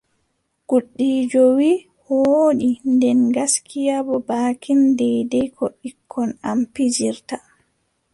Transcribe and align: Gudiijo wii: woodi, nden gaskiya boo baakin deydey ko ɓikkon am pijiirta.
Gudiijo 0.69 1.41
wii: 1.57 1.77
woodi, 2.07 2.69
nden 2.93 3.19
gaskiya 3.35 3.95
boo 4.05 4.21
baakin 4.27 4.81
deydey 4.99 5.47
ko 5.57 5.65
ɓikkon 5.79 6.29
am 6.49 6.59
pijiirta. 6.73 7.35